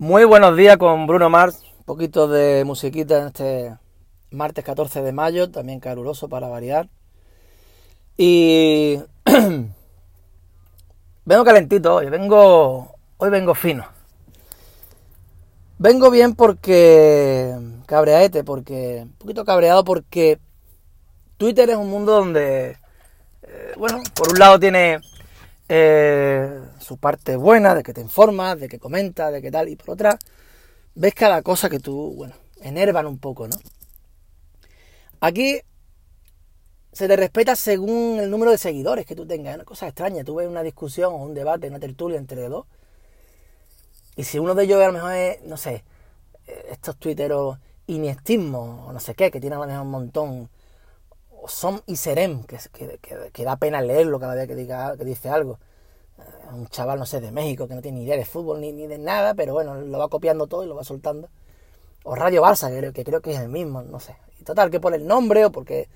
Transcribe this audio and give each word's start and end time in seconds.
Muy 0.00 0.24
buenos 0.24 0.56
días 0.56 0.78
con 0.78 1.06
Bruno 1.06 1.28
Mars, 1.28 1.62
un 1.76 1.84
poquito 1.84 2.26
de 2.26 2.64
musiquita 2.64 3.20
en 3.20 3.26
este 3.26 3.76
martes 4.30 4.64
14 4.64 5.02
de 5.02 5.12
mayo, 5.12 5.50
también 5.50 5.78
caluroso 5.78 6.26
para 6.26 6.48
variar. 6.48 6.88
Y 8.16 8.98
vengo 11.26 11.44
calentito 11.44 11.96
hoy, 11.96 12.08
vengo 12.08 12.94
hoy 13.18 13.28
vengo 13.28 13.54
fino. 13.54 13.84
Vengo 15.76 16.10
bien 16.10 16.34
porque 16.34 17.54
cabreaete, 17.84 18.42
porque 18.42 19.00
un 19.02 19.12
poquito 19.18 19.44
cabreado 19.44 19.84
porque 19.84 20.38
Twitter 21.36 21.68
es 21.68 21.76
un 21.76 21.90
mundo 21.90 22.12
donde 22.12 22.78
eh, 23.42 23.74
bueno, 23.76 24.00
por 24.14 24.32
un 24.32 24.38
lado 24.38 24.58
tiene 24.58 24.98
eh, 25.72 26.60
su 26.80 26.96
parte 26.98 27.36
buena, 27.36 27.76
de 27.76 27.84
que 27.84 27.94
te 27.94 28.00
informas, 28.00 28.58
de 28.58 28.68
que 28.68 28.80
comentas, 28.80 29.32
de 29.32 29.40
que 29.40 29.52
tal, 29.52 29.68
y 29.68 29.76
por 29.76 29.90
otra, 29.90 30.18
ves 30.96 31.14
cada 31.14 31.42
cosa 31.42 31.70
que 31.70 31.78
tú, 31.78 32.12
bueno, 32.16 32.34
enervan 32.60 33.06
un 33.06 33.18
poco, 33.18 33.46
¿no? 33.46 33.56
Aquí 35.20 35.60
se 36.90 37.06
te 37.06 37.14
respeta 37.14 37.54
según 37.54 38.18
el 38.18 38.30
número 38.30 38.50
de 38.50 38.58
seguidores 38.58 39.06
que 39.06 39.14
tú 39.14 39.26
tengas, 39.26 39.52
es 39.52 39.54
una 39.58 39.64
cosa 39.64 39.86
extraña, 39.86 40.24
tú 40.24 40.34
ves 40.34 40.48
una 40.48 40.64
discusión 40.64 41.12
o 41.12 41.18
un 41.18 41.34
debate, 41.34 41.68
una 41.68 41.78
tertulia 41.78 42.18
entre 42.18 42.48
dos, 42.48 42.66
y 44.16 44.24
si 44.24 44.40
uno 44.40 44.56
de 44.56 44.64
ellos 44.64 44.82
a 44.82 44.88
lo 44.88 44.92
mejor 44.92 45.12
es, 45.12 45.40
no 45.44 45.56
sé, 45.56 45.84
estos 46.68 46.96
tuiteros 46.96 47.58
iniestismos 47.86 48.88
o 48.88 48.92
no 48.92 48.98
sé 48.98 49.14
qué, 49.14 49.30
que 49.30 49.40
tienen 49.40 49.58
a 49.58 49.62
lo 49.62 49.68
mejor 49.68 49.82
un 49.82 49.90
montón 49.92 50.50
Som 51.50 51.80
y 51.86 51.96
Serem, 51.96 52.44
que, 52.44 52.58
que, 53.32 53.44
da 53.44 53.56
pena 53.56 53.82
leerlo 53.82 54.18
cada 54.20 54.34
vez 54.34 54.46
que, 54.46 54.54
diga, 54.54 54.96
que 54.96 55.04
dice 55.04 55.28
algo. 55.28 55.58
Eh, 56.18 56.54
un 56.54 56.68
chaval, 56.68 56.98
no 56.98 57.06
sé, 57.06 57.20
de 57.20 57.32
México, 57.32 57.68
que 57.68 57.74
no 57.74 57.82
tiene 57.82 57.98
ni 57.98 58.04
idea 58.04 58.16
de 58.16 58.24
fútbol 58.24 58.60
ni, 58.60 58.72
de 58.72 58.98
nada, 58.98 59.34
pero 59.34 59.52
bueno, 59.52 59.74
lo 59.74 59.98
va 59.98 60.08
copiando 60.08 60.46
todo 60.46 60.64
y 60.64 60.66
lo 60.66 60.74
va 60.74 60.84
soltando. 60.84 61.28
O 62.04 62.14
Radio 62.14 62.42
Barça, 62.42 62.70
que 62.70 62.78
creo, 62.78 62.92
que 62.92 63.04
creo 63.04 63.20
que 63.20 63.32
es 63.32 63.40
el 63.40 63.48
mismo, 63.48 63.82
no 63.82 64.00
sé. 64.00 64.16
Y 64.38 64.44
total, 64.44 64.70
que 64.70 64.80
por 64.80 64.94
el 64.94 65.06
nombre 65.06 65.44
o 65.44 65.52
porque 65.52 65.88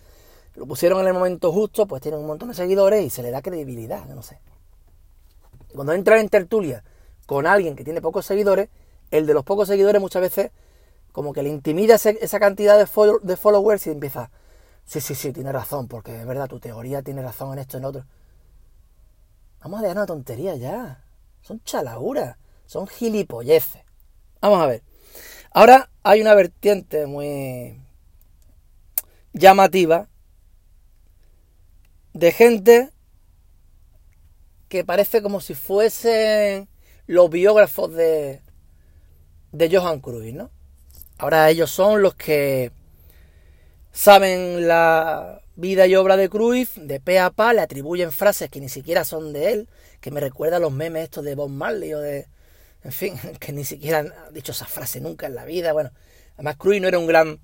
lo 0.54 0.66
pusieron 0.66 1.00
en 1.00 1.06
el 1.06 1.14
momento 1.14 1.52
justo, 1.52 1.86
pues 1.86 2.02
tiene 2.02 2.18
un 2.18 2.26
montón 2.26 2.48
de 2.48 2.54
seguidores 2.54 3.04
y 3.04 3.10
se 3.10 3.22
le 3.22 3.30
da 3.30 3.40
credibilidad, 3.40 4.04
no 4.06 4.22
sé. 4.22 4.38
Cuando 5.74 5.92
entra 5.92 6.20
en 6.20 6.28
tertulia 6.28 6.84
con 7.26 7.46
alguien 7.46 7.74
que 7.74 7.84
tiene 7.84 8.00
pocos 8.00 8.26
seguidores, 8.26 8.68
el 9.10 9.26
de 9.26 9.34
los 9.34 9.44
pocos 9.44 9.68
seguidores 9.68 10.00
muchas 10.00 10.22
veces 10.22 10.50
como 11.12 11.32
que 11.32 11.42
le 11.42 11.48
intimida 11.48 11.94
esa 11.94 12.40
cantidad 12.40 12.76
de 12.78 13.36
followers 13.36 13.86
y 13.86 13.90
empieza 13.90 14.30
Sí, 14.84 15.00
sí, 15.00 15.14
sí, 15.14 15.32
tiene 15.32 15.50
razón, 15.52 15.88
porque 15.88 16.20
es 16.20 16.26
verdad, 16.26 16.48
tu 16.48 16.60
teoría 16.60 17.02
tiene 17.02 17.22
razón 17.22 17.52
en 17.52 17.58
esto 17.60 17.78
en 17.78 17.84
otro. 17.84 18.04
Vamos 19.60 19.80
a 19.80 19.82
dejar 19.82 19.96
una 19.96 20.06
tontería 20.06 20.56
ya. 20.56 21.04
Son 21.40 21.62
chalaguras, 21.64 22.36
son 22.66 22.86
gilipolleces. 22.86 23.82
Vamos 24.40 24.60
a 24.60 24.66
ver. 24.66 24.82
Ahora 25.52 25.90
hay 26.02 26.20
una 26.20 26.34
vertiente 26.34 27.06
muy 27.06 27.80
llamativa 29.32 30.08
de 32.12 32.32
gente 32.32 32.90
que 34.68 34.84
parece 34.84 35.22
como 35.22 35.40
si 35.40 35.54
fuesen 35.54 36.68
los 37.06 37.30
biógrafos 37.30 37.92
de, 37.92 38.42
de 39.52 39.76
Johan 39.76 40.00
Cruyff, 40.00 40.34
¿no? 40.34 40.50
Ahora 41.18 41.48
ellos 41.50 41.70
son 41.70 42.02
los 42.02 42.14
que 42.14 42.72
saben 43.94 44.66
la 44.66 45.40
vida 45.54 45.86
y 45.86 45.94
obra 45.94 46.16
de 46.16 46.28
Cruyff, 46.28 46.76
de 46.76 46.98
pe 46.98 47.20
a 47.20 47.30
pa, 47.30 47.54
le 47.54 47.60
atribuyen 47.60 48.10
frases 48.10 48.50
que 48.50 48.60
ni 48.60 48.68
siquiera 48.68 49.04
son 49.04 49.32
de 49.32 49.52
él, 49.52 49.68
que 50.00 50.10
me 50.10 50.20
recuerda 50.20 50.56
a 50.56 50.60
los 50.60 50.72
memes 50.72 51.04
estos 51.04 51.24
de 51.24 51.34
Bob 51.36 51.48
Marley 51.48 51.94
o 51.94 52.00
de... 52.00 52.26
En 52.82 52.92
fin, 52.92 53.14
que 53.40 53.52
ni 53.52 53.64
siquiera 53.64 54.00
ha 54.00 54.30
dicho 54.32 54.52
esa 54.52 54.66
frase 54.66 55.00
nunca 55.00 55.26
en 55.26 55.36
la 55.36 55.44
vida. 55.44 55.72
Bueno, 55.72 55.90
además 56.34 56.56
Cruyff 56.56 56.82
no 56.82 56.88
era 56.88 56.98
un 56.98 57.06
gran 57.06 57.38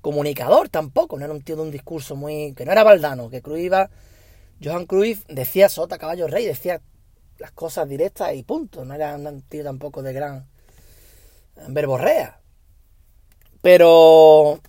comunicador 0.00 0.70
tampoco, 0.70 1.18
no 1.18 1.26
era 1.26 1.34
un 1.34 1.42
tío 1.42 1.56
de 1.56 1.62
un 1.62 1.70
discurso 1.70 2.16
muy... 2.16 2.54
que 2.54 2.64
no 2.64 2.72
era 2.72 2.82
baldano, 2.82 3.28
que 3.28 3.42
Cruyff 3.42 3.66
iba... 3.66 3.90
Johan 4.62 4.86
Cruyff 4.86 5.24
decía 5.28 5.68
sota, 5.68 5.98
caballo 5.98 6.26
rey, 6.26 6.46
decía 6.46 6.80
las 7.38 7.52
cosas 7.52 7.88
directas 7.88 8.34
y 8.34 8.42
punto. 8.42 8.84
No 8.84 8.94
era 8.94 9.14
un 9.16 9.42
tío 9.42 9.64
tampoco 9.64 10.02
de 10.02 10.12
gran 10.12 10.46
verborrea. 11.68 12.40
Pero 13.62 14.60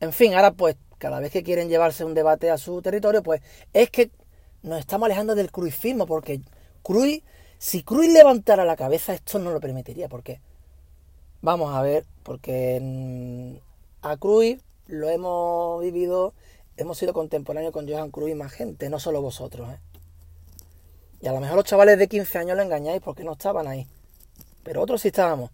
en 0.00 0.12
fin, 0.12 0.34
ahora 0.34 0.52
pues 0.52 0.76
cada 0.98 1.20
vez 1.20 1.30
que 1.32 1.42
quieren 1.42 1.68
llevarse 1.68 2.04
un 2.04 2.14
debate 2.14 2.50
a 2.50 2.58
su 2.58 2.82
territorio, 2.82 3.22
pues 3.22 3.40
es 3.72 3.90
que 3.90 4.10
nos 4.62 4.80
estamos 4.80 5.06
alejando 5.06 5.34
del 5.34 5.50
cruifismo, 5.50 6.06
porque 6.06 6.40
Cruz, 6.82 7.22
si 7.58 7.82
Cruz 7.82 8.08
levantara 8.08 8.64
la 8.64 8.76
cabeza, 8.76 9.14
esto 9.14 9.38
no 9.38 9.50
lo 9.50 9.60
permitiría, 9.60 10.08
porque 10.08 10.40
vamos 11.40 11.74
a 11.74 11.82
ver, 11.82 12.04
porque 12.22 13.60
a 14.02 14.16
Cruz 14.16 14.58
lo 14.86 15.08
hemos 15.08 15.80
vivido, 15.82 16.34
hemos 16.76 16.98
sido 16.98 17.12
contemporáneos 17.12 17.72
con 17.72 17.88
Johan 17.88 18.10
Cruz 18.10 18.30
y 18.30 18.34
más 18.34 18.52
gente, 18.52 18.88
no 18.90 18.98
solo 18.98 19.22
vosotros. 19.22 19.68
¿eh? 19.70 19.78
Y 21.20 21.26
a 21.28 21.32
lo 21.32 21.40
mejor 21.40 21.56
los 21.56 21.64
chavales 21.64 21.98
de 21.98 22.08
15 22.08 22.38
años 22.38 22.56
lo 22.56 22.62
engañáis 22.62 23.00
porque 23.00 23.24
no 23.24 23.32
estaban 23.32 23.66
ahí, 23.66 23.86
pero 24.62 24.82
otros 24.82 25.02
sí 25.02 25.08
estábamos. 25.08 25.50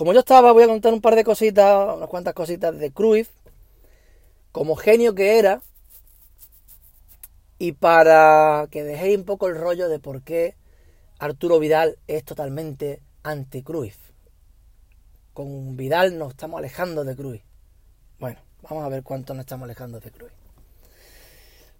Como 0.00 0.14
yo 0.14 0.20
estaba, 0.20 0.52
voy 0.52 0.62
a 0.62 0.66
contar 0.66 0.94
un 0.94 1.02
par 1.02 1.14
de 1.14 1.24
cositas, 1.24 1.94
unas 1.94 2.08
cuantas 2.08 2.32
cositas 2.32 2.74
de 2.78 2.90
Cruyff, 2.90 3.28
como 4.50 4.74
genio 4.74 5.14
que 5.14 5.38
era, 5.38 5.60
y 7.58 7.72
para 7.72 8.66
que 8.70 8.82
dejéis 8.82 9.18
un 9.18 9.24
poco 9.24 9.48
el 9.48 9.56
rollo 9.56 9.90
de 9.90 9.98
por 9.98 10.22
qué 10.22 10.56
Arturo 11.18 11.58
Vidal 11.58 11.98
es 12.06 12.24
totalmente 12.24 13.02
anti-Cruyff. 13.24 13.98
Con 15.34 15.76
Vidal 15.76 16.16
nos 16.16 16.30
estamos 16.30 16.56
alejando 16.56 17.04
de 17.04 17.14
Cruyff. 17.14 17.42
Bueno, 18.18 18.40
vamos 18.62 18.86
a 18.86 18.88
ver 18.88 19.02
cuánto 19.02 19.34
nos 19.34 19.42
estamos 19.42 19.64
alejando 19.64 20.00
de 20.00 20.10
Cruyff. 20.10 20.32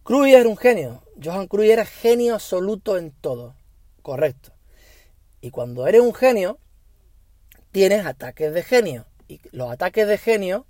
Cruyff 0.03 0.35
era 0.35 0.47
un 0.47 0.59
genio. 0.59 1.03
Johan 1.25 1.47
Cruyff 1.47 1.71
era 1.71 1.87
genio 1.87 2.35
absoluto 2.35 2.99
en 2.99 3.13
todo. 3.13 3.55
Correcto. 4.03 4.53
Y 5.41 5.51
cuando 5.51 5.87
eres 5.87 6.03
un 6.03 6.13
genio, 6.13 6.59
tienes 7.73 8.07
ataques 8.07 8.53
de 8.53 8.63
genio. 8.63 9.07
Y 9.29 9.41
los 9.53 9.71
ataques 9.71 10.07
de 10.07 10.19
genio 10.19 10.67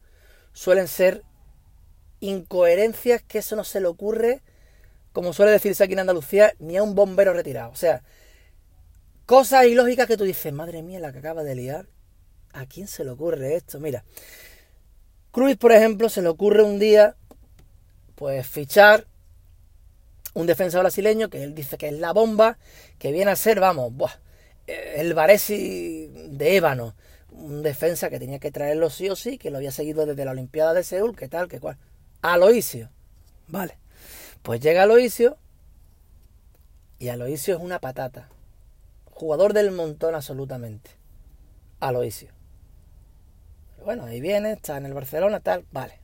suelen 0.52 0.88
ser 0.88 1.22
incoherencias 2.20 3.22
que 3.22 3.38
eso 3.38 3.56
no 3.56 3.64
se 3.64 3.80
le 3.80 3.86
ocurre, 3.86 4.42
como 5.12 5.32
suele 5.32 5.52
decirse 5.52 5.84
aquí 5.84 5.94
en 5.94 6.00
Andalucía, 6.00 6.54
ni 6.58 6.76
a 6.76 6.82
un 6.82 6.94
bombero 6.94 7.32
retirado. 7.32 7.70
O 7.70 7.76
sea, 7.76 8.02
cosas 9.26 9.66
ilógicas 9.66 10.06
que 10.06 10.16
tú 10.16 10.24
dices, 10.24 10.52
madre 10.52 10.82
mía, 10.82 11.00
la 11.00 11.12
que 11.12 11.18
acaba 11.18 11.42
de 11.42 11.54
liar. 11.54 11.86
¿A 12.52 12.66
quién 12.66 12.88
se 12.88 13.04
le 13.04 13.10
ocurre 13.10 13.54
esto? 13.54 13.78
Mira, 13.78 14.04
Cruz, 15.30 15.56
por 15.56 15.70
ejemplo, 15.72 16.08
se 16.08 16.22
le 16.22 16.28
ocurre 16.28 16.62
un 16.64 16.80
día, 16.80 17.16
pues, 18.16 18.46
fichar 18.46 19.06
un 20.34 20.46
defensa 20.46 20.80
brasileño 20.80 21.30
que 21.30 21.42
él 21.42 21.54
dice 21.54 21.78
que 21.78 21.88
es 21.88 21.94
la 21.94 22.12
bomba, 22.12 22.58
que 22.98 23.12
viene 23.12 23.30
a 23.30 23.36
ser, 23.36 23.60
vamos, 23.60 23.92
buah, 23.92 24.18
el 24.66 25.14
Varesi 25.14 26.10
de 26.28 26.56
ébano, 26.56 26.94
un 27.30 27.62
defensa 27.62 28.10
que 28.10 28.18
tenía 28.18 28.38
que 28.38 28.50
traerlo 28.50 28.90
sí 28.90 29.08
o 29.08 29.16
sí, 29.16 29.38
que 29.38 29.50
lo 29.50 29.58
había 29.58 29.72
seguido 29.72 30.06
desde 30.06 30.24
la 30.24 30.32
Olimpiada 30.32 30.74
de 30.74 30.84
Seúl, 30.84 31.16
que 31.16 31.28
tal, 31.28 31.48
que 31.48 31.60
cual. 31.60 31.76
Aloisio. 32.22 32.90
Vale. 33.48 33.78
Pues 34.42 34.60
llega 34.60 34.84
Aloisio 34.84 35.36
y 36.98 37.08
Aloisio 37.08 37.56
es 37.56 37.62
una 37.62 37.78
patata. 37.78 38.28
Jugador 39.10 39.52
del 39.52 39.70
montón 39.70 40.14
absolutamente. 40.14 40.90
Aloisio. 41.80 42.30
Bueno, 43.84 44.04
ahí 44.04 44.20
viene, 44.20 44.52
está 44.52 44.76
en 44.76 44.86
el 44.86 44.94
Barcelona, 44.94 45.40
tal, 45.40 45.64
vale. 45.72 46.00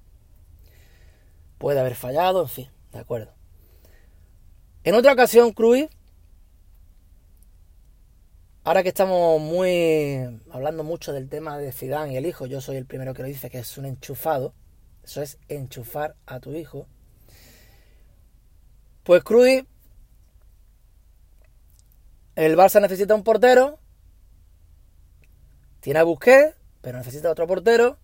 Puede 1.59 1.81
haber 1.81 1.95
fallado, 1.95 2.43
en 2.43 2.49
fin, 2.49 2.69
de 2.93 2.99
acuerdo. 2.99 3.33
En 4.85 4.95
otra 4.95 5.13
ocasión, 5.13 5.53
Cruz 5.53 5.89
Ahora 8.67 8.83
que 8.83 8.89
estamos 8.89 9.41
muy 9.41 10.41
hablando 10.51 10.83
mucho 10.83 11.13
del 11.13 11.29
tema 11.29 11.57
de 11.57 11.71
Zidane 11.71 12.15
y 12.15 12.17
el 12.17 12.27
hijo, 12.27 12.47
yo 12.47 12.61
soy 12.61 12.77
el 12.77 12.85
primero 12.85 13.15
que 13.15 13.23
lo 13.23 13.29
dice 13.29 13.49
que 13.49 13.61
es 13.61 13.79
un 13.79 13.85
enchufado. 13.85 14.55
Eso 15.05 15.23
es 15.23 15.39
enchufar 15.47 16.17
a 16.27 16.41
tu 16.41 16.53
hijo. 16.53 16.89
Pues 19.05 19.23
Cruz, 19.23 19.63
el 22.35 22.57
Barça 22.57 22.81
necesita 22.81 23.15
un 23.15 23.23
portero. 23.23 23.79
Tiene 25.79 26.01
a 26.01 26.03
Busquets, 26.03 26.57
pero 26.81 26.99
necesita 26.99 27.31
otro 27.31 27.47
portero. 27.47 27.99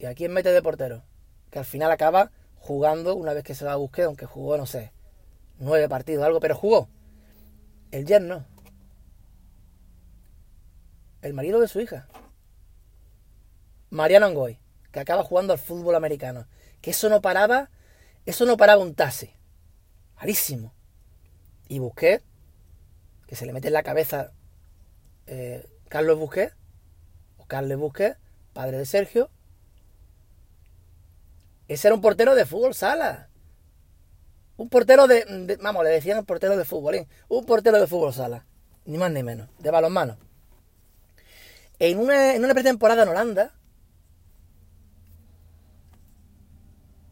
¿Y 0.00 0.06
a 0.06 0.14
quién 0.16 0.32
mete 0.32 0.50
de 0.50 0.62
portero? 0.62 1.04
Que 1.52 1.60
al 1.60 1.64
final 1.64 1.92
acaba 1.92 2.32
jugando 2.56 3.14
una 3.14 3.34
vez 3.34 3.44
que 3.44 3.54
se 3.54 3.64
va 3.64 3.74
a 3.74 3.76
Busquets, 3.76 4.06
aunque 4.06 4.26
jugó, 4.26 4.56
no 4.56 4.66
sé, 4.66 4.90
nueve 5.60 5.88
partidos, 5.88 6.24
algo, 6.24 6.40
pero 6.40 6.56
jugó. 6.56 6.88
El 7.92 8.04
Jen 8.04 8.26
no 8.26 8.59
el 11.22 11.34
marido 11.34 11.60
de 11.60 11.68
su 11.68 11.80
hija. 11.80 12.08
Mariano 13.90 14.26
Angoy, 14.26 14.58
que 14.92 15.00
acaba 15.00 15.24
jugando 15.24 15.52
al 15.52 15.58
fútbol 15.58 15.94
americano. 15.94 16.46
Que 16.80 16.92
eso 16.92 17.08
no 17.08 17.20
paraba, 17.20 17.70
eso 18.26 18.46
no 18.46 18.56
paraba 18.56 18.82
un 18.82 18.94
taxi. 18.94 19.30
Malísimo. 20.16 20.72
Y 21.68 21.78
busqué 21.78 22.22
que 23.26 23.36
se 23.36 23.46
le 23.46 23.52
mete 23.52 23.68
en 23.68 23.74
la 23.74 23.82
cabeza 23.82 24.32
eh, 25.26 25.64
Carlos 25.88 26.18
Busquets, 26.18 26.54
o 27.38 27.46
Carles 27.46 27.78
Busquets, 27.78 28.18
padre 28.52 28.78
de 28.78 28.86
Sergio. 28.86 29.30
Ese 31.68 31.86
era 31.86 31.94
un 31.94 32.00
portero 32.00 32.34
de 32.34 32.44
fútbol 32.46 32.74
sala. 32.74 33.28
Un 34.56 34.68
portero 34.68 35.06
de, 35.06 35.58
vamos, 35.62 35.84
le 35.84 35.90
decían 35.90 36.24
portero 36.26 36.56
de 36.56 36.64
fútbol, 36.64 36.96
¿eh? 36.96 37.08
un 37.28 37.46
portero 37.46 37.80
de 37.80 37.86
fútbol 37.86 38.12
sala, 38.12 38.44
ni 38.84 38.98
más 38.98 39.12
ni 39.12 39.22
menos, 39.22 39.48
de 39.58 39.70
balonmano. 39.70 40.18
En 41.82 41.98
una, 41.98 42.52
pretemporada 42.52 43.04
en 43.04 43.08
Holanda, 43.08 43.54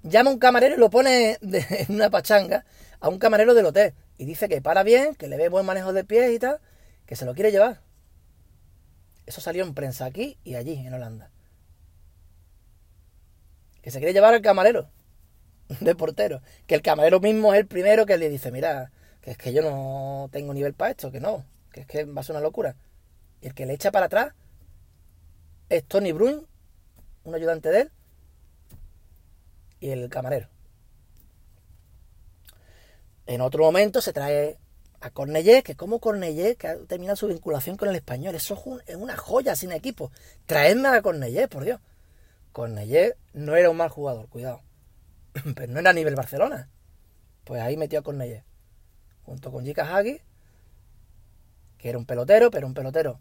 llama 0.03 0.31
un 0.31 0.38
camarero 0.38 0.75
y 0.75 0.79
lo 0.79 0.91
pone 0.91 1.38
en 1.41 1.94
una 1.94 2.11
pachanga 2.11 2.67
a 3.00 3.09
un 3.09 3.19
camarero 3.19 3.55
del 3.55 3.65
hotel. 3.65 3.94
Y 4.19 4.26
dice 4.26 4.47
que 4.47 4.61
para 4.61 4.82
bien, 4.82 5.15
que 5.15 5.26
le 5.26 5.38
ve 5.38 5.49
buen 5.49 5.65
manejo 5.65 5.94
de 5.94 6.05
pies 6.05 6.32
y 6.32 6.38
tal, 6.38 6.61
que 7.06 7.17
se 7.17 7.25
lo 7.25 7.35
quiere 7.35 7.50
llevar. 7.50 7.81
Eso 9.25 9.41
salió 9.41 9.65
en 9.65 9.73
prensa 9.73 10.05
aquí 10.05 10.37
y 10.44 10.55
allí, 10.56 10.75
en 10.75 10.93
Holanda. 10.93 11.31
Que 13.81 13.91
se 13.91 14.00
quiere 14.00 14.12
llevar 14.12 14.35
al 14.35 14.43
camarero 14.43 14.91
de 15.81 15.94
portero. 15.94 16.43
Que 16.67 16.75
el 16.75 16.82
camarero 16.82 17.21
mismo 17.21 17.55
es 17.55 17.61
el 17.61 17.67
primero 17.67 18.05
que 18.05 18.19
le 18.19 18.29
dice, 18.29 18.53
mira, 18.53 18.93
que 19.23 19.31
es 19.31 19.38
que 19.38 19.55
yo 19.55 19.62
no 19.62 20.29
tengo 20.31 20.53
nivel 20.53 20.75
para 20.75 20.91
esto, 20.91 21.11
que 21.11 21.21
no, 21.21 21.47
que 21.73 21.81
es 21.81 21.87
que 21.87 22.05
va 22.05 22.21
a 22.21 22.25
ser 22.25 22.37
una 22.37 22.43
locura. 22.43 22.76
Y 23.41 23.47
el 23.47 23.55
que 23.55 23.64
le 23.64 23.73
echa 23.73 23.91
para 23.91 24.06
atrás 24.06 24.35
es 25.69 25.85
Tony 25.85 26.12
Bruin, 26.12 26.47
un 27.25 27.35
ayudante 27.35 27.70
de 27.70 27.81
él, 27.82 27.93
y 29.81 29.91
el 29.91 30.09
camarero. 30.09 30.49
En 33.26 33.41
otro 33.41 33.65
momento 33.65 34.00
se 34.00 34.12
trae 34.12 34.59
a 35.00 35.11
Cornellé, 35.11 35.62
que 35.62 35.76
como 35.76 36.00
Cornellé, 36.00 36.56
que 36.56 36.69
ha 36.69 36.79
terminado 36.79 37.17
su 37.17 37.29
vinculación 37.29 37.76
con 37.76 37.88
el 37.88 37.97
español, 37.97 38.35
eso 38.35 38.81
es, 38.87 38.97
una 38.97 39.17
joya 39.17 39.55
sin 39.55 39.73
equipo. 39.73 40.11
Traedme 40.47 40.88
a 40.88 41.03
Cornellé, 41.03 41.47
por 41.49 41.65
Dios. 41.65 41.81
Cornellé 42.53 43.17
no 43.35 43.55
era 43.55 43.71
un 43.71 43.76
mal 43.76 43.91
jugador, 43.91 44.29
cuidado. 44.29 44.62
Pero 45.55 45.73
no 45.73 45.79
era 45.81 45.91
a 45.91 45.94
nivel 45.94 46.17
Barcelona. 46.17 46.71
Pues 47.44 47.61
ahí 47.62 47.76
metió 47.76 47.99
a 47.99 48.03
Cornellé. 48.03 48.44
Junto 49.25 49.53
con 49.53 49.64
Jika 49.64 49.94
Hagi, 49.94 50.21
que 51.76 51.91
era 51.91 51.99
un 51.99 52.06
pelotero, 52.06 52.50
pero 52.50 52.67
un 52.67 52.73
pelotero 52.73 53.21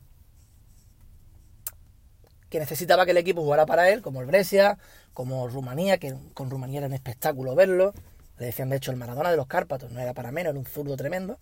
que 2.50 2.60
necesitaba 2.60 3.06
que 3.06 3.12
el 3.12 3.18
equipo 3.18 3.42
jugara 3.42 3.66
para 3.66 3.90
él, 3.90 4.02
como 4.02 4.22
el 4.22 4.28
Brescia, 4.28 4.78
como 5.14 5.48
Rumanía, 5.48 5.98
que 5.98 6.16
con 6.34 6.50
Rumanía 6.50 6.80
era 6.80 6.88
un 6.88 6.94
espectáculo 6.94 7.56
verlo. 7.56 7.94
Le 8.38 8.48
decían, 8.48 8.70
de 8.70 8.78
hecho, 8.78 8.92
el 8.92 8.98
Maradona 8.98 9.32
de 9.32 9.38
los 9.38 9.48
Cárpatos, 9.48 9.92
no 9.92 10.00
era 10.00 10.14
para 10.14 10.32
menos, 10.32 10.52
era 10.52 10.60
un 10.60 10.66
zurdo 10.66 10.96
tremendo. 10.96 11.40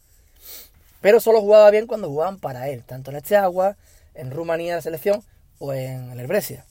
Pero 1.01 1.19
solo 1.19 1.41
jugaba 1.41 1.69
bien 1.71 1.87
cuando 1.87 2.07
jugaban 2.07 2.39
para 2.39 2.69
él, 2.69 2.83
tanto 2.83 3.11
en 3.11 3.17
este 3.17 3.37
en 4.15 4.31
Rumanía 4.31 4.75
la 4.75 4.81
selección 4.81 5.23
o 5.59 5.73
en 5.73 6.19
el 6.19 6.27
Brescia. 6.27 6.65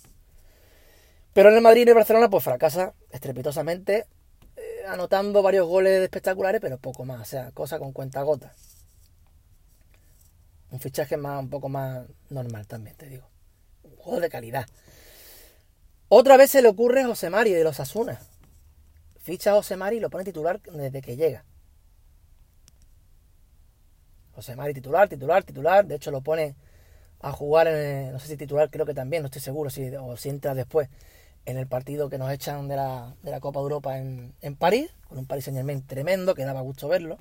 Pero 1.34 1.50
en 1.50 1.56
el 1.56 1.62
Madrid 1.62 1.86
y 1.86 1.90
el 1.90 1.94
Barcelona 1.94 2.30
pues 2.30 2.42
fracasa 2.42 2.94
estrepitosamente, 3.10 4.06
eh, 4.56 4.62
anotando 4.88 5.42
varios 5.42 5.66
goles 5.68 6.02
espectaculares, 6.02 6.60
pero 6.60 6.78
poco 6.78 7.04
más, 7.04 7.20
o 7.20 7.24
sea, 7.24 7.50
cosa 7.52 7.78
con 7.78 7.92
cuenta 7.92 8.22
gota. 8.22 8.52
Un 10.70 10.80
fichaje 10.80 11.16
más, 11.16 11.40
un 11.40 11.50
poco 11.50 11.68
más 11.68 12.06
normal 12.30 12.66
también, 12.66 12.96
te 12.96 13.08
digo 13.08 13.33
juego 14.04 14.20
de 14.20 14.28
calidad. 14.28 14.66
Otra 16.08 16.36
vez 16.36 16.50
se 16.50 16.62
le 16.62 16.68
ocurre 16.68 17.02
a 17.02 17.06
José 17.06 17.30
Mari 17.30 17.52
de 17.52 17.64
los 17.64 17.80
Asuna. 17.80 18.20
Ficha 19.18 19.52
a 19.52 19.54
José 19.54 19.76
Mari 19.76 19.96
y 19.96 20.00
lo 20.00 20.10
pone 20.10 20.24
titular 20.24 20.60
desde 20.60 21.00
que 21.00 21.16
llega. 21.16 21.44
José 24.34 24.54
Mari 24.54 24.74
titular, 24.74 25.08
titular, 25.08 25.42
titular. 25.42 25.86
De 25.86 25.96
hecho 25.96 26.10
lo 26.10 26.20
pone 26.20 26.54
a 27.20 27.32
jugar 27.32 27.68
en, 27.68 28.12
no 28.12 28.20
sé 28.20 28.28
si 28.28 28.36
titular, 28.36 28.70
creo 28.70 28.84
que 28.84 28.92
también, 28.92 29.22
no 29.22 29.26
estoy 29.26 29.40
seguro 29.40 29.70
si, 29.70 29.88
o 29.96 30.16
si 30.16 30.28
entra 30.28 30.54
después 30.54 30.90
en 31.46 31.56
el 31.56 31.66
partido 31.66 32.10
que 32.10 32.18
nos 32.18 32.30
echan 32.30 32.68
de 32.68 32.76
la, 32.76 33.14
de 33.22 33.30
la 33.30 33.40
Copa 33.40 33.60
Europa 33.60 33.96
en, 33.96 34.34
en 34.42 34.56
París, 34.56 34.90
con 35.08 35.18
un 35.18 35.26
Paris 35.26 35.46
Saint 35.46 35.56
Germain 35.56 35.86
tremendo, 35.86 36.34
que 36.34 36.44
daba 36.44 36.60
gusto 36.60 36.86
verlo. 36.88 37.18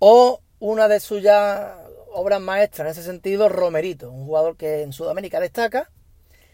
O 0.00 0.40
una 0.58 0.88
de 0.88 0.98
sus 0.98 1.22
ya 1.22 1.81
obras 2.12 2.40
maestras 2.40 2.86
en 2.86 2.92
ese 2.92 3.02
sentido, 3.02 3.48
Romerito, 3.48 4.10
un 4.10 4.26
jugador 4.26 4.56
que 4.56 4.82
en 4.82 4.92
Sudamérica 4.92 5.40
destaca, 5.40 5.90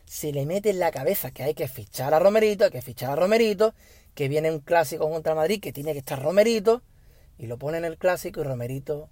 se 0.04 0.32
le 0.32 0.46
mete 0.46 0.70
en 0.70 0.78
la 0.78 0.90
cabeza 0.90 1.30
que 1.30 1.42
hay 1.42 1.54
que 1.54 1.68
fichar 1.68 2.14
a 2.14 2.18
Romerito, 2.18 2.64
hay 2.64 2.70
que 2.70 2.82
fichar 2.82 3.10
a 3.10 3.16
Romerito, 3.16 3.74
que 4.14 4.28
viene 4.28 4.50
un 4.50 4.60
clásico 4.60 5.10
contra 5.10 5.34
Madrid 5.34 5.60
que 5.60 5.72
tiene 5.72 5.92
que 5.92 5.98
estar 5.98 6.22
Romerito, 6.22 6.82
y 7.36 7.46
lo 7.46 7.58
pone 7.58 7.78
en 7.78 7.84
el 7.84 7.98
clásico 7.98 8.40
y 8.40 8.44
Romerito... 8.44 9.10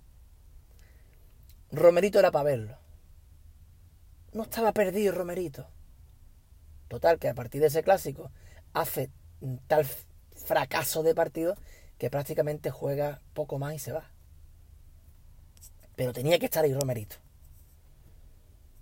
Romerito 1.70 2.18
era 2.18 2.30
para 2.30 2.44
verlo. 2.44 2.78
No 4.32 4.44
estaba 4.44 4.72
perdido 4.72 5.12
Romerito. 5.12 5.68
Total, 6.88 7.18
que 7.18 7.28
a 7.28 7.34
partir 7.34 7.60
de 7.60 7.66
ese 7.66 7.82
clásico 7.82 8.30
hace 8.72 9.10
tal 9.66 9.84
fracaso 10.34 11.02
de 11.02 11.14
partido 11.14 11.56
que 11.98 12.10
prácticamente 12.10 12.70
juega 12.70 13.20
poco 13.34 13.58
más 13.58 13.74
y 13.74 13.78
se 13.78 13.92
va. 13.92 14.10
Pero 15.96 16.12
tenía 16.12 16.38
que 16.38 16.44
estar 16.44 16.64
ahí 16.64 16.72
Romerito. 16.72 17.16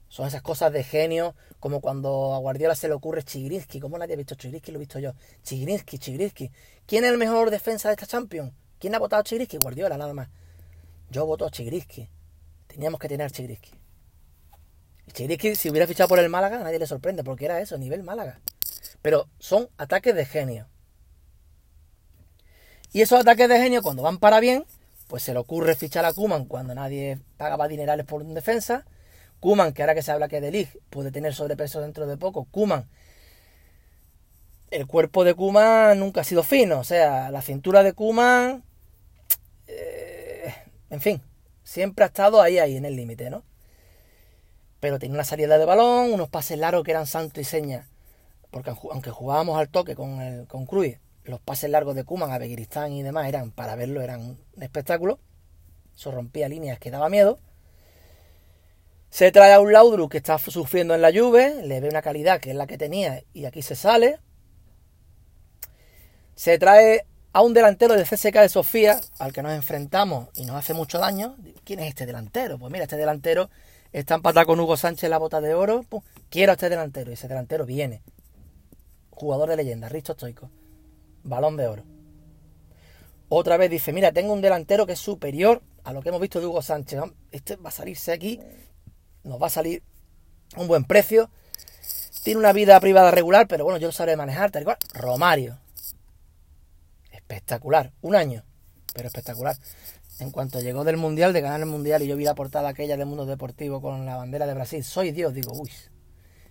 Son 0.08 0.28
esas 0.28 0.42
cosas 0.42 0.72
de 0.72 0.84
genio, 0.84 1.34
como 1.58 1.80
cuando 1.80 2.34
a 2.34 2.38
Guardiola 2.38 2.76
se 2.76 2.86
le 2.86 2.94
ocurre 2.94 3.24
Chigrinsky. 3.24 3.80
¿Cómo 3.80 3.98
nadie 3.98 4.14
ha 4.14 4.16
visto 4.16 4.34
Chigrinsky? 4.34 4.70
Lo 4.70 4.78
he 4.78 4.80
visto 4.80 4.98
yo. 4.98 5.12
Chigrinsky, 5.42 5.98
Chigrinsky. 5.98 6.52
¿Quién 6.86 7.04
es 7.04 7.10
el 7.10 7.18
mejor 7.18 7.50
defensa 7.50 7.88
de 7.88 7.94
esta 7.94 8.06
Champions? 8.06 8.52
¿Quién 8.78 8.94
ha 8.94 8.98
votado 8.98 9.20
a 9.20 9.24
Chigrinsky? 9.24 9.56
Guardiola, 9.56 9.96
nada 9.96 10.14
más. 10.14 10.28
Yo 11.10 11.26
voto 11.26 11.46
a 11.46 11.50
Chigrinsky. 11.50 12.08
Teníamos 12.68 13.00
que 13.00 13.08
tener 13.08 13.26
a 13.26 13.30
Chigrinsky. 13.30 13.72
Chigrinsky, 15.12 15.56
si 15.56 15.70
hubiera 15.70 15.86
fichado 15.86 16.08
por 16.08 16.18
el 16.18 16.28
Málaga, 16.28 16.58
nadie 16.60 16.78
le 16.78 16.86
sorprende, 16.86 17.24
porque 17.24 17.46
era 17.46 17.60
eso, 17.60 17.76
nivel 17.76 18.02
Málaga. 18.02 18.40
Pero 19.02 19.28
son 19.38 19.68
ataques 19.78 20.14
de 20.14 20.26
genio. 20.26 20.68
Y 22.92 23.02
esos 23.02 23.20
ataques 23.20 23.48
de 23.48 23.58
genio, 23.58 23.82
cuando 23.82 24.02
van 24.02 24.18
para 24.18 24.38
bien, 24.38 24.64
pues 25.08 25.22
se 25.22 25.32
le 25.32 25.38
ocurre 25.38 25.74
fichar 25.74 26.04
a 26.04 26.12
Kuman 26.12 26.46
cuando 26.46 26.74
nadie 26.74 27.18
pagaba 27.36 27.68
dinerales 27.68 28.06
por 28.06 28.22
un 28.22 28.34
defensa. 28.34 28.84
Kuman, 29.40 29.72
que 29.72 29.82
ahora 29.82 29.94
que 29.94 30.02
se 30.02 30.10
habla 30.10 30.28
que 30.28 30.40
de 30.40 30.50
Lig 30.50 30.80
puede 30.90 31.10
tener 31.10 31.34
sobrepeso 31.34 31.80
dentro 31.80 32.06
de 32.06 32.16
poco. 32.16 32.46
Kuman, 32.50 32.88
el 34.70 34.86
cuerpo 34.86 35.24
de 35.24 35.34
Kuman 35.34 35.98
nunca 35.98 36.22
ha 36.22 36.24
sido 36.24 36.42
fino. 36.42 36.80
O 36.80 36.84
sea, 36.84 37.30
la 37.30 37.42
cintura 37.42 37.82
de 37.82 37.92
Kuman, 37.92 38.64
eh, 39.66 40.54
en 40.90 41.00
fin, 41.00 41.22
siempre 41.62 42.04
ha 42.04 42.08
estado 42.08 42.40
ahí, 42.40 42.58
ahí, 42.58 42.76
en 42.76 42.84
el 42.84 42.96
límite, 42.96 43.30
¿no? 43.30 43.44
Pero 44.80 44.98
tenía 44.98 45.14
una 45.14 45.24
salida 45.24 45.58
de 45.58 45.64
balón, 45.64 46.12
unos 46.12 46.28
pases 46.28 46.58
largos 46.58 46.84
que 46.84 46.90
eran 46.92 47.06
santo 47.06 47.40
y 47.40 47.44
seña. 47.44 47.88
Porque 48.50 48.70
aunque 48.70 49.10
jugábamos 49.10 49.58
al 49.58 49.68
toque 49.68 49.94
con, 49.94 50.20
el, 50.20 50.46
con 50.46 50.66
Cruz, 50.66 50.96
los 51.24 51.40
pases 51.40 51.70
largos 51.70 51.94
de 51.94 52.04
Kuman 52.04 52.30
a 52.30 52.38
Begiristán 52.38 52.92
y 52.92 53.02
demás 53.02 53.28
eran, 53.28 53.50
para 53.50 53.74
verlo, 53.74 54.02
eran 54.02 54.20
un 54.20 54.62
espectáculo. 54.62 55.18
Eso 55.96 56.10
rompía 56.10 56.48
líneas 56.48 56.78
que 56.78 56.90
daba 56.90 57.08
miedo. 57.08 57.38
Se 59.10 59.30
trae 59.32 59.52
a 59.52 59.60
un 59.60 59.72
Laudru 59.72 60.08
que 60.08 60.18
está 60.18 60.38
sufriendo 60.38 60.94
en 60.94 61.00
la 61.00 61.10
lluvia, 61.10 61.50
le 61.50 61.80
ve 61.80 61.88
una 61.88 62.02
calidad 62.02 62.40
que 62.40 62.50
es 62.50 62.56
la 62.56 62.66
que 62.66 62.76
tenía 62.76 63.22
y 63.32 63.44
aquí 63.44 63.62
se 63.62 63.76
sale. 63.76 64.18
Se 66.34 66.58
trae 66.58 67.06
a 67.32 67.42
un 67.42 67.54
delantero 67.54 67.94
del 67.94 68.06
CSK 68.06 68.34
de 68.40 68.48
Sofía, 68.48 69.00
al 69.18 69.32
que 69.32 69.42
nos 69.42 69.52
enfrentamos 69.52 70.28
y 70.34 70.44
nos 70.44 70.56
hace 70.56 70.74
mucho 70.74 70.98
daño. 70.98 71.36
¿Quién 71.64 71.80
es 71.80 71.88
este 71.88 72.06
delantero? 72.06 72.58
Pues 72.58 72.72
mira, 72.72 72.84
este 72.84 72.96
delantero 72.96 73.50
está 73.92 74.16
empatado 74.16 74.46
con 74.46 74.58
Hugo 74.58 74.76
Sánchez 74.76 75.08
la 75.08 75.18
bota 75.18 75.40
de 75.40 75.54
oro. 75.54 75.86
Quiero 76.28 76.50
a 76.50 76.54
este 76.54 76.68
delantero 76.68 77.12
y 77.12 77.14
ese 77.14 77.28
delantero 77.28 77.64
viene. 77.64 78.02
Jugador 79.10 79.48
de 79.50 79.56
leyenda, 79.56 79.88
Risto 79.88 80.14
Stoico 80.14 80.50
balón 81.24 81.56
de 81.56 81.66
oro. 81.66 81.84
Otra 83.28 83.56
vez 83.56 83.70
dice, 83.70 83.92
mira, 83.92 84.12
tengo 84.12 84.32
un 84.32 84.40
delantero 84.40 84.86
que 84.86 84.92
es 84.92 85.00
superior 85.00 85.62
a 85.82 85.92
lo 85.92 86.02
que 86.02 86.10
hemos 86.10 86.20
visto 86.20 86.40
de 86.40 86.46
Hugo 86.46 86.62
Sánchez. 86.62 87.00
Este 87.32 87.56
va 87.56 87.70
a 87.70 87.72
salirse 87.72 88.12
aquí, 88.12 88.40
nos 89.24 89.42
va 89.42 89.48
a 89.48 89.50
salir 89.50 89.82
un 90.56 90.68
buen 90.68 90.84
precio. 90.84 91.30
Tiene 92.22 92.38
una 92.38 92.52
vida 92.52 92.78
privada 92.80 93.10
regular, 93.10 93.48
pero 93.48 93.64
bueno, 93.64 93.78
yo 93.78 93.88
lo 93.88 93.92
sabré 93.92 94.16
manejar, 94.16 94.50
tal 94.50 94.64
cual. 94.64 94.78
Romario. 94.94 95.58
Espectacular. 97.10 97.92
Un 98.02 98.14
año, 98.14 98.44
pero 98.94 99.08
espectacular. 99.08 99.56
En 100.20 100.30
cuanto 100.30 100.60
llegó 100.60 100.84
del 100.84 100.96
Mundial, 100.96 101.32
de 101.32 101.40
ganar 101.40 101.60
el 101.60 101.66
Mundial, 101.66 102.02
y 102.02 102.06
yo 102.06 102.16
vi 102.16 102.24
la 102.24 102.34
portada 102.34 102.68
aquella 102.68 102.96
del 102.96 103.06
mundo 103.06 103.26
deportivo 103.26 103.82
con 103.82 104.06
la 104.06 104.16
bandera 104.16 104.46
de 104.46 104.54
Brasil, 104.54 104.84
soy 104.84 105.10
Dios, 105.10 105.34
digo, 105.34 105.52
uy. 105.54 105.70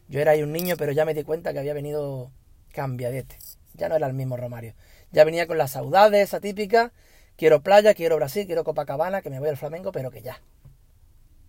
Yo 0.09 0.19
era 0.19 0.31
ahí 0.31 0.43
un 0.43 0.51
niño, 0.51 0.75
pero 0.77 0.91
ya 0.91 1.05
me 1.05 1.13
di 1.13 1.23
cuenta 1.23 1.53
que 1.53 1.59
había 1.59 1.73
venido 1.73 2.31
cambiadete. 2.73 3.37
Ya 3.73 3.89
no 3.89 3.95
era 3.95 4.07
el 4.07 4.13
mismo 4.13 4.37
Romario. 4.37 4.73
Ya 5.11 5.23
venía 5.23 5.47
con 5.47 5.57
las 5.57 5.71
saudades, 5.71 6.21
esa 6.21 6.39
típica. 6.39 6.91
Quiero 7.35 7.61
playa, 7.61 7.93
quiero 7.93 8.15
Brasil, 8.17 8.45
quiero 8.45 8.63
Copacabana, 8.63 9.21
que 9.21 9.29
me 9.29 9.39
voy 9.39 9.49
al 9.49 9.57
Flamengo, 9.57 9.91
pero 9.91 10.11
que 10.11 10.21
ya. 10.21 10.41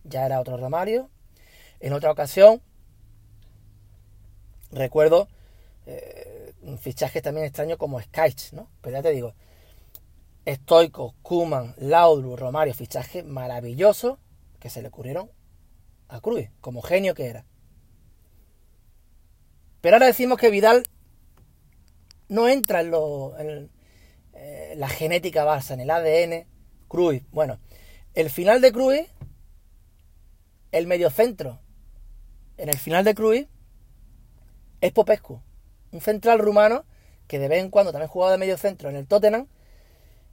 Ya 0.04 0.24
era 0.26 0.40
otro 0.40 0.56
Romario. 0.56 1.10
En 1.80 1.92
otra 1.92 2.10
ocasión, 2.10 2.62
recuerdo 4.70 5.28
eh, 5.86 6.54
un 6.62 6.78
fichaje 6.78 7.20
también 7.20 7.46
extraño 7.46 7.76
como 7.76 8.00
Skych, 8.00 8.52
¿no? 8.52 8.68
Pero 8.80 8.96
ya 8.96 9.02
te 9.02 9.10
digo, 9.10 9.34
Stoico, 10.46 11.14
Kuman, 11.22 11.74
Laudru, 11.78 12.36
Romario, 12.36 12.74
fichaje 12.74 13.22
maravilloso 13.22 14.18
que 14.60 14.70
se 14.70 14.82
le 14.82 14.88
ocurrieron 14.88 15.30
a 16.08 16.20
Cruz, 16.20 16.48
como 16.60 16.82
genio 16.82 17.14
que 17.14 17.26
era. 17.26 17.44
Pero 19.80 19.96
ahora 19.96 20.06
decimos 20.06 20.38
que 20.38 20.50
Vidal 20.50 20.84
no 22.28 22.48
entra 22.48 22.80
en, 22.80 22.90
lo, 22.90 23.38
en 23.38 23.70
eh, 24.34 24.74
la 24.76 24.88
genética 24.88 25.44
base, 25.44 25.74
en 25.74 25.80
el 25.80 25.90
ADN. 25.90 26.46
Cruz, 26.88 27.22
bueno, 27.32 27.58
el 28.14 28.30
final 28.30 28.60
de 28.60 28.72
Cruz, 28.72 29.00
el 30.70 30.86
mediocentro, 30.86 31.60
en 32.56 32.68
el 32.68 32.78
final 32.78 33.04
de 33.04 33.14
Cruz, 33.14 33.46
es 34.80 34.92
Popescu, 34.92 35.40
un 35.92 36.00
central 36.00 36.38
rumano 36.38 36.84
que 37.26 37.38
de 37.38 37.48
vez 37.48 37.60
en 37.60 37.70
cuando 37.70 37.90
también 37.90 38.08
jugaba 38.08 38.32
de 38.32 38.38
mediocentro 38.38 38.90
en 38.90 38.96
el 38.96 39.06
Tottenham 39.06 39.46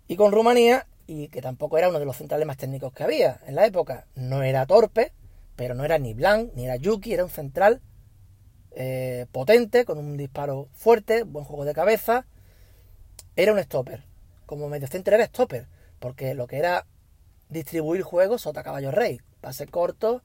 y 0.07 0.17
con 0.17 0.31
Rumanía 0.31 0.87
y 1.07 1.29
que 1.29 1.41
tampoco 1.41 1.77
era 1.77 1.89
uno 1.89 1.99
de 1.99 2.05
los 2.05 2.17
centrales 2.17 2.45
más 2.45 2.57
técnicos 2.57 2.93
que 2.93 3.03
había 3.03 3.39
en 3.47 3.55
la 3.55 3.65
época. 3.65 4.07
No 4.15 4.43
era 4.43 4.65
torpe, 4.65 5.13
pero 5.55 5.73
no 5.73 5.85
era 5.85 5.97
ni 5.97 6.13
Blanc, 6.13 6.51
ni 6.53 6.65
era 6.65 6.75
Yuki, 6.75 7.13
era 7.13 7.23
un 7.23 7.29
central 7.29 7.81
eh, 8.71 9.27
potente, 9.31 9.85
con 9.85 9.97
un 9.97 10.17
disparo 10.17 10.69
fuerte, 10.73 11.23
buen 11.23 11.45
juego 11.45 11.65
de 11.65 11.73
cabeza. 11.73 12.25
Era 13.35 13.53
un 13.53 13.59
stopper. 13.59 14.03
Como 14.45 14.69
mediocentro 14.69 15.15
era 15.15 15.25
stopper, 15.25 15.67
porque 15.99 16.33
lo 16.33 16.47
que 16.47 16.57
era 16.57 16.85
distribuir 17.49 18.01
juegos, 18.01 18.41
sota 18.41 18.63
caballo 18.63 18.91
rey. 18.91 19.21
Pase 19.41 19.67
corto, 19.67 20.23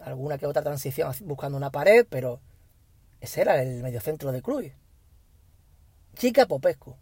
alguna 0.00 0.38
que 0.38 0.46
otra 0.46 0.62
transición 0.62 1.12
buscando 1.22 1.56
una 1.56 1.70
pared, 1.70 2.06
pero 2.08 2.40
ese 3.20 3.42
era 3.42 3.62
el 3.62 3.82
mediocentro 3.82 4.32
de 4.32 4.42
Cruz. 4.42 4.66
Chica 6.16 6.46
Popescu. 6.46 6.96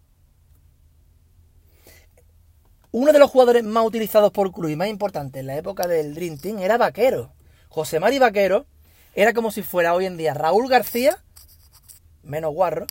Uno 2.93 3.13
de 3.13 3.19
los 3.19 3.31
jugadores 3.31 3.63
más 3.63 3.87
utilizados 3.87 4.33
por 4.33 4.51
Cruz 4.53 4.77
más 4.77 4.89
importante 4.89 5.41
en 5.41 5.47
la 5.47 5.57
época 5.57 5.87
del 5.87 6.15
Dream 6.15 6.39
Team 6.39 6.59
era 6.59 6.77
Vaquero. 6.77 7.33
José 7.69 8.01
Mari 8.01 8.19
Vaquero 8.19 8.67
era 9.23 9.33
como 9.33 9.51
si 9.51 9.63
fuera 9.63 9.95
hoy 9.95 10.07
en 10.07 10.17
día 10.17 10.35
Raúl 10.35 10.69
García, 10.69 11.19
menos 12.23 12.53
guarro, 12.53 12.87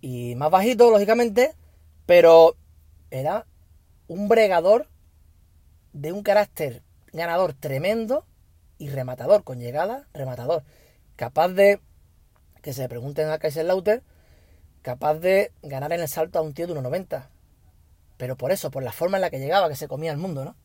y 0.00 0.34
más 0.34 0.50
bajito, 0.50 0.90
lógicamente, 0.90 1.54
pero 2.06 2.56
era 3.10 3.46
un 4.08 4.28
bregador 4.28 4.88
de 5.92 6.12
un 6.12 6.22
carácter 6.22 6.82
ganador 7.12 7.54
tremendo 7.54 8.26
y 8.78 8.88
rematador, 8.90 9.44
con 9.44 9.60
llegada, 9.60 10.08
rematador. 10.12 10.64
Capaz 11.16 11.48
de, 11.48 11.80
que 12.60 12.72
se 12.72 12.88
pregunten 12.88 13.28
a 13.28 13.38
Lauter, 13.62 14.02
capaz 14.82 15.14
de 15.14 15.52
ganar 15.62 15.92
en 15.92 16.00
el 16.00 16.08
salto 16.08 16.38
a 16.38 16.42
un 16.42 16.52
tío 16.52 16.66
de 16.66 16.74
1,90 16.74 17.28
pero 18.16 18.36
por 18.36 18.52
eso, 18.52 18.70
por 18.70 18.82
la 18.82 18.92
forma 18.92 19.16
en 19.16 19.22
la 19.22 19.30
que 19.30 19.38
llegaba, 19.38 19.68
que 19.68 19.76
se 19.76 19.88
comía 19.88 20.12
el 20.12 20.18
mundo, 20.18 20.44
¿no? 20.44 20.56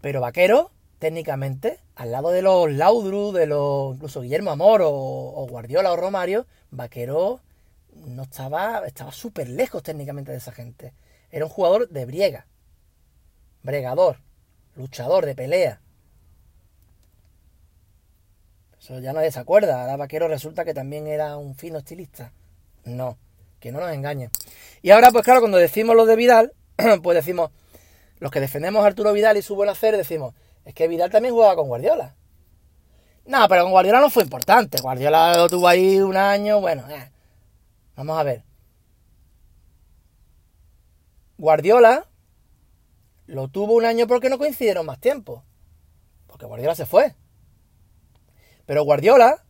Pero 0.00 0.20
Vaquero, 0.20 0.70
técnicamente, 0.98 1.80
al 2.02 2.10
lado 2.10 2.30
de 2.30 2.42
los 2.42 2.68
Laudru, 2.68 3.30
de 3.30 3.46
los 3.46 3.94
incluso 3.94 4.22
Guillermo 4.22 4.50
Amor 4.50 4.80
o, 4.84 5.46
Guardiola 5.48 5.92
o 5.92 5.96
Romario, 5.96 6.46
Vaquero 6.72 7.40
no 7.94 8.24
estaba, 8.24 8.82
estaba 8.86 9.12
súper 9.12 9.48
lejos 9.48 9.84
técnicamente 9.84 10.32
de 10.32 10.38
esa 10.38 10.50
gente. 10.50 10.94
Era 11.30 11.44
un 11.44 11.50
jugador 11.50 11.88
de 11.88 12.04
briega, 12.04 12.48
bregador, 13.62 14.18
luchador 14.74 15.26
de 15.26 15.36
pelea. 15.36 15.80
Eso 18.80 18.98
ya 18.98 19.12
nadie 19.12 19.30
se 19.30 19.38
acuerda. 19.38 19.82
Ahora 19.82 19.96
Vaquero 19.96 20.26
resulta 20.26 20.64
que 20.64 20.74
también 20.74 21.06
era 21.06 21.36
un 21.36 21.54
fino 21.54 21.78
estilista. 21.78 22.32
No 22.84 23.16
que 23.60 23.70
no 23.70 23.78
nos 23.78 23.92
engañen. 23.92 24.28
Y 24.82 24.90
ahora, 24.90 25.12
pues 25.12 25.22
claro, 25.22 25.38
cuando 25.38 25.56
decimos 25.56 25.94
lo 25.94 26.04
de 26.04 26.16
Vidal, 26.16 26.52
pues 27.04 27.14
decimos, 27.14 27.52
los 28.18 28.32
que 28.32 28.40
defendemos 28.40 28.82
a 28.82 28.88
Arturo 28.88 29.12
Vidal 29.12 29.36
y 29.36 29.42
su 29.42 29.54
buen 29.54 29.70
hacer, 29.70 29.96
decimos, 29.96 30.34
es 30.64 30.74
que 30.74 30.88
Vidal 30.88 31.10
también 31.10 31.34
jugaba 31.34 31.56
con 31.56 31.68
Guardiola. 31.68 32.14
No, 33.24 33.46
pero 33.48 33.62
con 33.62 33.72
Guardiola 33.72 34.00
no 34.00 34.10
fue 34.10 34.24
importante. 34.24 34.80
Guardiola 34.80 35.36
lo 35.36 35.48
tuvo 35.48 35.68
ahí 35.68 36.00
un 36.00 36.16
año, 36.16 36.60
bueno, 36.60 36.88
eh. 36.90 37.10
vamos 37.96 38.18
a 38.18 38.22
ver. 38.22 38.44
Guardiola 41.38 42.06
lo 43.26 43.48
tuvo 43.48 43.74
un 43.74 43.84
año 43.84 44.06
porque 44.06 44.28
no 44.28 44.38
coincidieron 44.38 44.86
más 44.86 44.98
tiempo. 44.98 45.44
Porque 46.26 46.46
Guardiola 46.46 46.74
se 46.74 46.86
fue. 46.86 47.14
Pero 48.66 48.84
Guardiola, 48.84 49.44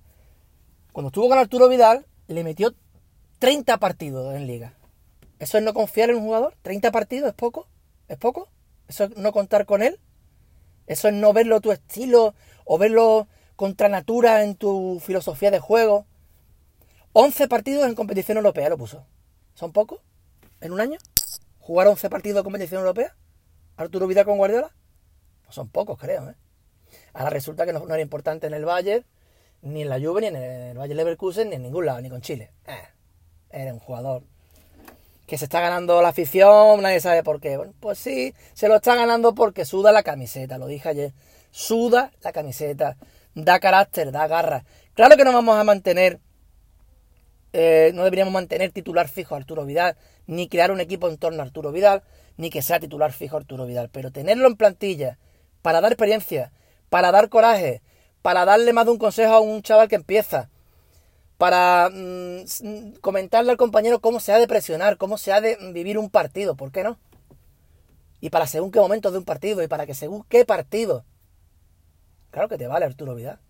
cuando 0.93 1.09
estuvo 1.09 1.29
con 1.29 1.39
Arturo 1.39 1.69
Vidal, 1.69 2.07
le 2.29 2.45
metió 2.45 2.75
30 3.39 3.79
partidos 3.79 4.35
en 4.35 4.47
liga. 4.47 4.75
¿Eso 5.39 5.59
es 5.59 5.65
no 5.65 5.75
confiar 5.75 6.11
en 6.11 6.17
un 6.17 6.23
jugador? 6.23 6.55
¿30 6.63 6.91
partidos 6.91 7.29
es 7.29 7.35
poco? 7.35 7.67
¿Es 8.09 8.17
poco? 8.17 8.49
¿Eso 8.89 9.05
es 9.05 9.17
no 9.17 9.33
contar 9.33 9.67
con 9.67 9.83
él? 9.83 9.99
¿Eso 10.93 11.09
es 11.09 11.15
no 11.15 11.33
verlo 11.33 11.61
tu 11.61 11.73
estilo 11.73 12.35
o 12.65 12.79
verlo 12.79 13.27
contra 13.57 13.89
natura 13.89 14.43
en 14.45 14.57
tu 14.57 15.01
filosofía 15.05 15.51
de 15.51 15.59
juego? 15.59 16.07
11 17.13 17.49
partidos 17.49 17.87
en 17.87 17.95
competición 17.95 18.37
europea 18.37 18.69
lo 18.69 18.79
puso. 18.79 19.07
¿Son 19.55 19.73
pocos? 19.73 20.01
¿En 20.61 20.73
un 20.73 20.81
año? 20.81 20.99
¿Jugar 21.59 21.89
11 21.89 22.11
partidos 22.11 22.39
en 22.39 22.45
competición 22.45 22.81
europea? 22.81 23.17
¿Arturo 23.77 24.07
Vidal 24.07 24.25
con 24.25 24.39
Guardiola? 24.39 24.71
No 25.45 25.53
son 25.53 25.69
pocos, 25.69 25.99
creo. 25.99 26.31
¿eh? 26.31 26.35
Ahora 27.13 27.31
resulta 27.31 27.67
que 27.67 27.73
no, 27.73 27.85
era 27.85 28.01
importante 28.01 28.47
en 28.47 28.55
el 28.55 28.65
Bayern, 28.65 29.05
ni 29.63 29.83
en 29.83 29.89
la 29.89 29.99
Juve, 29.99 30.21
ni 30.21 30.27
en 30.29 30.37
el 30.37 30.77
Bayern 30.77 30.97
Leverkusen, 30.97 31.51
ni 31.51 31.57
en 31.57 31.63
ningún 31.63 31.87
lado, 31.87 32.01
ni 32.01 32.11
con 32.11 32.21
Chile. 32.21 32.53
Eh 32.67 32.93
era 33.53 33.73
un 33.73 33.81
jugador 33.81 34.25
que 35.33 35.39
se 35.39 35.47
está 35.47 35.63
ganando 35.63 36.03
la 36.03 36.09
afición, 36.09 36.83
nadie 36.83 37.01
sabe 37.01 37.23
por 37.23 37.41
qué. 37.41 37.57
Bueno, 37.57 37.73
pues 37.81 37.99
sí, 37.99 38.35
se 38.53 38.69
lo 38.69 38.77
está 38.77 38.95
ganando 38.95 39.35
porque 39.35 39.65
suda 39.65 39.91
la 39.91 40.03
camiseta, 40.03 40.59
lo 40.59 40.67
dije 40.67 40.91
ayer. 40.91 41.15
Suda 41.51 42.13
la 42.21 42.33
camiseta, 42.33 42.99
da 43.35 43.59
carácter, 43.59 44.13
da 44.13 44.27
garra. 44.27 44.67
Claro 44.93 45.17
que 45.17 45.25
no 45.25 45.33
vamos 45.33 45.57
a 45.59 45.65
mantener, 45.65 46.21
eh, 47.55 47.93
no 47.95 48.05
deberíamos 48.05 48.35
mantener 48.35 48.73
titular 48.73 49.09
fijo 49.09 49.35
a 49.35 49.39
Arturo 49.39 49.65
Vidal, 49.65 49.97
ni 50.27 50.49
crear 50.49 50.71
un 50.71 50.81
equipo 50.83 51.09
en 51.09 51.17
torno 51.17 51.41
a 51.41 51.47
Arturo 51.47 51.73
Vidal, 51.73 52.03
ni 52.37 52.51
que 52.51 52.61
sea 52.61 52.79
titular 52.79 53.11
fijo 53.11 53.37
a 53.37 53.41
Arturo 53.41 53.65
Vidal, 53.65 53.89
pero 53.89 54.11
tenerlo 54.11 54.47
en 54.49 54.57
plantilla 54.57 55.17
para 55.63 55.81
dar 55.81 55.93
experiencia, 55.93 56.53
para 56.91 57.11
dar 57.11 57.31
coraje, 57.31 57.81
para 58.21 58.45
darle 58.45 58.75
más 58.75 58.85
de 58.85 58.91
un 58.91 58.99
consejo 58.99 59.33
a 59.33 59.41
un 59.41 59.63
chaval 59.63 59.89
que 59.89 59.97
empieza, 59.97 60.51
para 61.39 61.91
mm, 61.93 62.95
comentarle 63.01 63.51
al 63.51 63.57
compañero 63.57 64.01
cómo 64.01 64.21
se 64.21 64.33
ha 64.33 64.39
de 64.39 64.47
presionar, 64.47 64.97
cómo 64.97 65.19
se 65.19 65.33
ha 65.33 65.41
de 65.41 65.57
vivir 65.73 65.99
un 65.99 66.11
partido, 66.11 66.55
¿por 66.55 66.73
qué 66.73 66.83
no? 66.83 66.99
Y 68.21 68.31
para 68.31 68.47
según 68.47 68.71
qué 68.71 68.79
momento 68.79 69.11
de 69.11 69.19
un 69.19 69.25
partido, 69.25 69.63
y 69.63 69.69
para 69.69 69.87
que 69.87 69.95
según 69.95 70.25
qué 70.29 70.45
partido. 70.45 71.05
Claro 72.31 72.49
que 72.49 72.59
te 72.59 72.67
vale 72.67 72.87
Arturo 72.87 73.15
Vidal. 73.15 73.41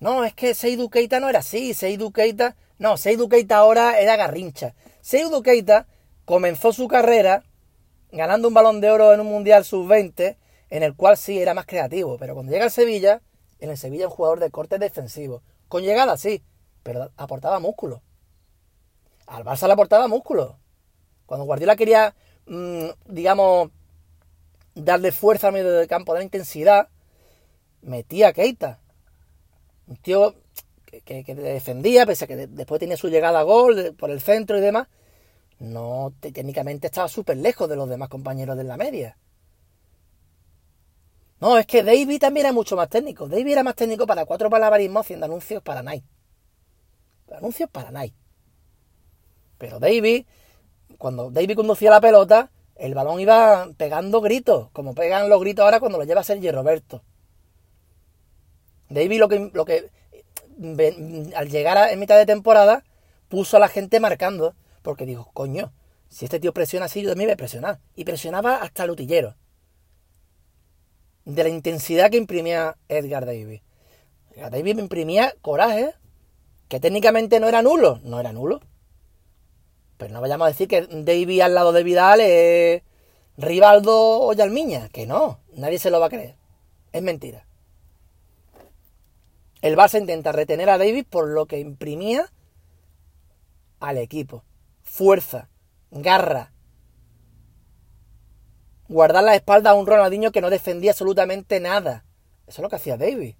No, 0.00 0.24
es 0.24 0.34
que 0.34 0.54
Seydou 0.54 0.90
Keita 0.90 1.18
no 1.18 1.28
era 1.28 1.40
así, 1.40 1.74
Seydou 1.74 2.12
Keita... 2.12 2.54
No, 2.78 2.96
Seydou 2.96 3.28
Keita 3.28 3.56
ahora 3.56 3.98
era 3.98 4.16
garrincha. 4.16 4.74
Seydou 5.00 5.42
Keita 5.42 5.86
comenzó 6.24 6.72
su 6.72 6.86
carrera 6.86 7.42
ganando 8.12 8.48
un 8.48 8.54
balón 8.54 8.80
de 8.80 8.90
oro 8.90 9.12
en 9.12 9.20
un 9.20 9.26
Mundial 9.26 9.64
Sub-20, 9.64 10.36
en 10.70 10.82
el 10.82 10.94
cual 10.94 11.16
sí 11.16 11.40
era 11.40 11.54
más 11.54 11.66
creativo, 11.66 12.16
pero 12.18 12.34
cuando 12.34 12.52
llega 12.52 12.64
al 12.64 12.70
Sevilla, 12.70 13.20
en 13.58 13.70
el 13.70 13.76
Sevilla 13.76 14.04
es 14.04 14.10
un 14.10 14.16
jugador 14.16 14.40
de 14.40 14.50
corte 14.50 14.78
defensivo, 14.78 15.42
con 15.68 15.82
llegada, 15.82 16.16
sí, 16.16 16.42
pero 16.82 17.10
aportaba 17.16 17.60
músculo. 17.60 18.02
Al 19.26 19.44
Barça 19.44 19.66
le 19.66 19.74
aportaba 19.74 20.08
músculo. 20.08 20.58
Cuando 21.26 21.44
Guardiola 21.44 21.76
quería, 21.76 22.14
mm, 22.46 22.86
digamos, 23.06 23.70
darle 24.74 25.12
fuerza 25.12 25.48
al 25.48 25.52
medio 25.52 25.72
del 25.72 25.86
campo, 25.86 26.14
dar 26.14 26.22
intensidad, 26.22 26.88
metía 27.82 28.28
a 28.28 28.32
Keita. 28.32 28.80
Un 29.86 29.96
tío 29.96 30.34
que, 30.86 31.24
que, 31.24 31.34
defendía, 31.34 32.06
pese 32.06 32.24
a 32.24 32.28
que 32.28 32.46
después 32.46 32.80
tenía 32.80 32.96
su 32.96 33.08
llegada 33.08 33.40
a 33.40 33.42
gol 33.42 33.94
por 33.98 34.10
el 34.10 34.20
centro 34.20 34.58
y 34.58 34.60
demás. 34.60 34.88
No, 35.58 36.12
técnicamente 36.20 36.86
estaba 36.86 37.08
súper 37.08 37.36
lejos 37.36 37.68
de 37.68 37.76
los 37.76 37.88
demás 37.88 38.08
compañeros 38.08 38.56
de 38.56 38.64
la 38.64 38.76
media. 38.76 39.18
No, 41.40 41.56
es 41.56 41.66
que 41.66 41.82
David 41.82 42.20
también 42.20 42.46
era 42.46 42.52
mucho 42.52 42.76
más 42.76 42.88
técnico. 42.88 43.28
David 43.28 43.52
era 43.52 43.62
más 43.62 43.76
técnico 43.76 44.06
para 44.06 44.24
cuatro 44.24 44.50
palabrismos 44.50 45.02
haciendo 45.02 45.26
anuncios 45.26 45.62
para 45.62 45.82
Nike. 45.82 46.06
Anuncios 47.32 47.70
para 47.70 47.90
Nike. 47.90 48.16
Pero 49.56 49.78
David, 49.78 50.26
cuando 50.98 51.30
David 51.30 51.54
conducía 51.56 51.90
la 51.90 52.00
pelota, 52.00 52.50
el 52.74 52.94
balón 52.94 53.20
iba 53.20 53.68
pegando 53.76 54.20
gritos, 54.20 54.70
como 54.72 54.94
pegan 54.94 55.28
los 55.28 55.40
gritos 55.40 55.64
ahora 55.64 55.80
cuando 55.80 55.98
lo 55.98 56.04
lleva 56.04 56.24
Sergio 56.24 56.50
Roberto. 56.52 57.02
David 58.88 59.20
lo 59.20 59.28
que, 59.28 59.50
lo 59.52 59.64
que 59.64 59.90
al 61.36 61.50
llegar 61.50 61.92
en 61.92 62.00
mitad 62.00 62.16
de 62.16 62.26
temporada 62.26 62.84
puso 63.28 63.58
a 63.58 63.60
la 63.60 63.68
gente 63.68 64.00
marcando, 64.00 64.54
porque 64.82 65.06
dijo, 65.06 65.30
coño, 65.34 65.72
si 66.08 66.24
este 66.24 66.40
tío 66.40 66.52
presiona 66.52 66.86
así, 66.86 67.02
yo 67.02 67.10
también 67.10 67.28
voy 67.28 67.34
a 67.34 67.36
presionar. 67.36 67.78
Y 67.94 68.04
presionaba 68.04 68.56
hasta 68.56 68.84
el 68.84 68.90
utillero 68.90 69.36
de 71.28 71.42
la 71.44 71.50
intensidad 71.50 72.10
que 72.10 72.16
imprimía 72.16 72.76
Edgar 72.88 73.26
Davis. 73.26 73.60
Edgar 74.34 74.50
Davis 74.50 74.78
imprimía 74.78 75.34
coraje, 75.42 75.94
que 76.68 76.80
técnicamente 76.80 77.38
no 77.38 77.48
era 77.48 77.60
nulo, 77.60 78.00
no 78.02 78.18
era 78.18 78.32
nulo. 78.32 78.60
Pero 79.98 80.14
no 80.14 80.22
vayamos 80.22 80.46
a 80.46 80.50
decir 80.50 80.68
que 80.68 80.86
Davis 80.90 81.42
al 81.42 81.54
lado 81.54 81.72
de 81.72 81.82
Vidal 81.82 82.20
es 82.22 82.82
Rivaldo 83.36 83.92
o 83.94 84.32
Yalmiña, 84.32 84.88
que 84.88 85.06
no, 85.06 85.40
nadie 85.52 85.78
se 85.78 85.90
lo 85.90 86.00
va 86.00 86.06
a 86.06 86.10
creer. 86.10 86.36
Es 86.92 87.02
mentira. 87.02 87.46
El 89.60 89.76
Barça 89.76 90.00
intenta 90.00 90.32
retener 90.32 90.70
a 90.70 90.78
Davis 90.78 91.04
por 91.04 91.28
lo 91.28 91.44
que 91.44 91.58
imprimía 91.58 92.32
al 93.80 93.98
equipo. 93.98 94.44
Fuerza, 94.82 95.50
garra. 95.90 96.52
Guardar 98.88 99.22
la 99.22 99.34
espalda 99.34 99.70
a 99.70 99.74
un 99.74 99.86
Ronaldinho 99.86 100.32
que 100.32 100.40
no 100.40 100.50
defendía 100.50 100.92
absolutamente 100.92 101.60
nada. 101.60 102.04
Eso 102.46 102.60
es 102.60 102.62
lo 102.62 102.70
que 102.70 102.76
hacía 102.76 102.96
Davis. 102.96 103.36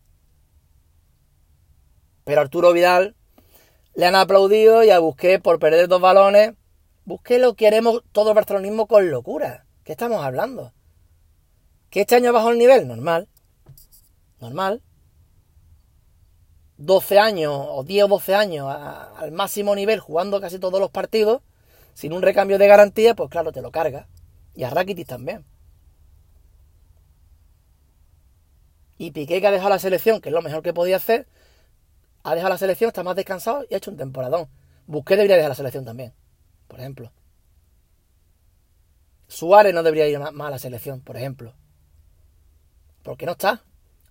Pero 2.24 2.42
Arturo 2.42 2.72
Vidal 2.72 3.16
le 3.94 4.06
han 4.06 4.14
aplaudido 4.14 4.84
y 4.84 4.90
a 4.90 4.98
Busqué 4.98 5.38
por 5.38 5.58
perder 5.58 5.88
dos 5.88 6.00
balones. 6.00 6.52
Busqué 7.04 7.38
lo 7.38 7.54
que 7.54 7.66
haremos 7.66 8.02
todo 8.12 8.30
el 8.30 8.34
barcelonismo 8.34 8.86
con 8.86 9.10
locura. 9.10 9.66
¿Qué 9.82 9.92
estamos 9.92 10.22
hablando? 10.22 10.74
¿Que 11.88 12.02
este 12.02 12.16
año 12.16 12.32
bajó 12.34 12.50
el 12.50 12.58
nivel? 12.58 12.86
Normal. 12.86 13.28
Normal. 14.40 14.82
12 16.76 17.18
años 17.18 17.52
o 17.56 17.82
10 17.82 18.04
o 18.04 18.08
12 18.08 18.34
años 18.34 18.68
al 18.68 19.32
máximo 19.32 19.74
nivel 19.74 19.98
jugando 19.98 20.40
casi 20.40 20.58
todos 20.58 20.78
los 20.78 20.90
partidos 20.90 21.42
sin 21.94 22.12
un 22.12 22.22
recambio 22.22 22.58
de 22.58 22.68
garantía, 22.68 23.14
pues 23.14 23.30
claro, 23.30 23.50
te 23.50 23.62
lo 23.62 23.72
carga. 23.72 24.06
Y 24.58 24.64
a 24.64 24.70
Rakitic 24.70 25.06
también. 25.06 25.44
Y 28.96 29.12
Piqué 29.12 29.40
que 29.40 29.46
ha 29.46 29.52
dejado 29.52 29.70
la 29.70 29.78
selección, 29.78 30.20
que 30.20 30.30
es 30.30 30.32
lo 30.32 30.42
mejor 30.42 30.64
que 30.64 30.74
podía 30.74 30.96
hacer, 30.96 31.28
ha 32.24 32.34
dejado 32.34 32.54
la 32.54 32.58
selección, 32.58 32.88
está 32.88 33.04
más 33.04 33.14
descansado 33.14 33.64
y 33.70 33.74
ha 33.74 33.76
hecho 33.76 33.92
un 33.92 33.96
temporadón. 33.96 34.48
Busqué 34.88 35.14
debería 35.14 35.36
dejar 35.36 35.50
la 35.50 35.54
selección 35.54 35.84
también, 35.84 36.12
por 36.66 36.80
ejemplo. 36.80 37.12
Suárez 39.28 39.72
no 39.72 39.84
debería 39.84 40.08
ir 40.08 40.18
más 40.18 40.48
a 40.48 40.50
la 40.50 40.58
selección, 40.58 41.02
por 41.02 41.16
ejemplo. 41.16 41.54
Porque 43.04 43.26
no 43.26 43.32
está. 43.32 43.62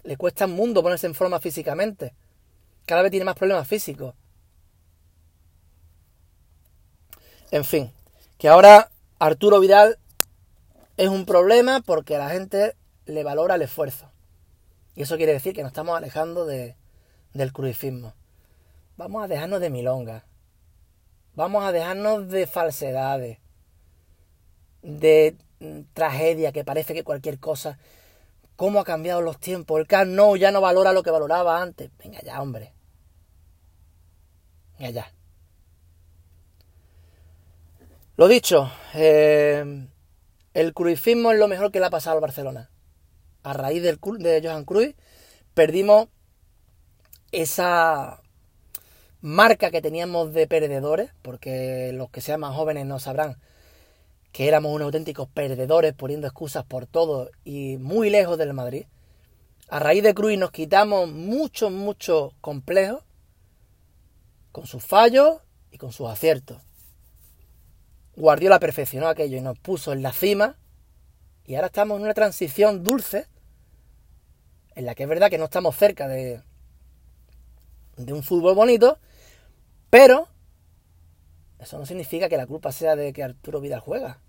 Le 0.04 0.16
cuesta 0.16 0.46
un 0.46 0.54
mundo 0.54 0.82
ponerse 0.82 1.08
en 1.08 1.13
forma 1.13 1.42
físicamente. 1.42 2.16
Cada 2.86 3.01
vez 3.01 3.12
tiene 3.12 3.25
más 3.25 3.36
problemas 3.36 3.68
físicos. 3.68 4.16
En 7.51 7.66
fin, 7.66 7.92
que 8.38 8.48
ahora 8.48 8.89
Arturo 9.20 9.60
Vidal 9.60 10.00
es 10.98 11.10
un 11.10 11.25
problema 11.25 11.82
porque 11.82 12.16
a 12.16 12.20
la 12.20 12.30
gente 12.30 12.75
le 13.06 13.24
valora 13.24 13.56
el 13.56 13.62
esfuerzo. 13.62 14.12
Y 14.96 15.04
eso 15.04 15.16
quiere 15.16 15.34
decir 15.34 15.54
que 15.54 15.62
nos 15.62 15.70
estamos 15.70 15.96
alejando 15.96 16.46
de, 16.46 16.75
del 17.34 17.54
cruifismo. 17.54 18.16
Vamos 18.98 19.24
a 19.24 19.27
dejarnos 19.27 19.62
de 19.62 19.70
milonga. 19.70 20.25
Vamos 21.36 21.63
a 21.63 21.72
dejarnos 21.72 22.30
de 22.30 22.48
falsedades. 22.48 23.38
De 24.82 25.38
mm, 25.60 25.82
tragedia 25.94 26.51
que 26.51 26.66
parece 26.66 26.96
que 26.96 27.04
cualquier 27.04 27.39
cosa. 27.39 27.77
¿Cómo 28.56 28.80
ha 28.80 28.84
cambiado 28.84 29.22
los 29.22 29.39
tiempos? 29.39 29.80
El 29.80 29.86
Camp 29.86 30.10
ya 30.39 30.50
no 30.50 30.62
valora 30.62 30.94
lo 30.94 31.04
que 31.04 31.12
valoraba 31.12 31.62
antes. 31.62 31.92
Venga 32.00 32.20
ya, 32.22 32.42
hombre. 32.42 32.74
Venga 34.80 34.89
ya. 34.89 35.13
Lo 38.16 38.27
dicho, 38.27 38.72
eh, 38.96 39.88
el 40.58 40.74
cruifismo 40.74 41.32
es 41.32 41.38
lo 41.38 41.48
mejor 41.48 41.72
que 41.72 41.80
le 41.80 41.86
ha 41.86 41.92
pasado 41.92 42.16
al 42.16 42.22
Barcelona. 42.22 42.72
A 43.44 43.54
raíz 43.54 43.84
del, 43.84 44.00
de 44.18 44.42
Johan 44.44 44.66
Cruyff 44.66 44.96
perdimos 45.54 46.08
esa 47.32 48.24
marca 49.22 49.70
que 49.70 49.84
teníamos 49.84 50.34
de 50.34 50.48
perdedores, 50.48 51.12
porque 51.22 51.92
los 51.94 52.10
que 52.10 52.22
sean 52.22 52.40
más 52.40 52.56
jóvenes 52.56 52.88
no 52.88 52.98
sabrán 52.98 53.38
que 54.32 54.48
éramos 54.48 54.74
unos 54.74 54.88
auténticos 54.88 55.28
perdedores 55.30 55.94
poniendo 55.94 56.26
excusas 56.26 56.66
por 56.66 56.88
todo 56.88 57.30
y 57.44 57.78
muy 57.78 58.10
lejos 58.10 58.40
del 58.40 58.54
Madrid. 58.54 58.86
A 59.70 59.78
raíz 59.78 60.02
de 60.02 60.16
Cruz 60.16 60.36
nos 60.40 60.50
quitamos 60.50 61.08
muchos, 61.08 61.72
muchos 61.72 62.34
complejos 62.42 63.03
con 64.51 64.66
sus 64.66 64.84
fallos 64.84 65.38
y 65.70 65.77
con 65.77 65.92
sus 65.92 66.10
aciertos. 66.10 66.67
Guardiola 68.18 68.60
perfeccionó 68.60 69.08
aquello 69.08 69.38
y 69.38 69.42
nos 69.42 69.60
puso 69.60 69.94
en 69.94 70.01
la 70.01 70.12
cima 70.12 70.58
y 71.46 71.53
ahora 71.53 71.68
estamos 71.68 71.98
en 71.98 72.03
una 72.03 72.16
transición 72.16 72.84
dulce 72.84 73.27
en 74.74 74.86
la 74.86 74.96
que 74.96 75.03
es 75.03 75.10
verdad 75.10 75.30
que 75.30 75.38
no 75.38 75.46
estamos 75.46 75.75
cerca 75.75 76.08
de, 76.08 76.42
de 77.96 78.14
un 78.14 78.24
fútbol 78.24 78.56
bonito, 78.56 78.98
pero 79.92 80.27
eso 81.60 81.77
no 81.77 81.86
significa 81.86 82.27
que 82.27 82.38
la 82.38 82.48
culpa 82.48 82.72
sea 82.72 82.96
de 82.96 83.14
que 83.14 83.24
Arturo 83.24 83.62
Vidal 83.62 83.82
juega. 83.82 84.20